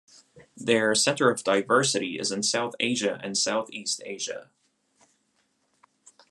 Their 0.57 0.95
center 0.95 1.29
of 1.29 1.43
diversity 1.43 2.17
is 2.17 2.31
in 2.31 2.41
South 2.41 2.73
Asia 2.79 3.19
and 3.23 3.37
Southeast 3.37 4.01
Asia. 4.03 4.49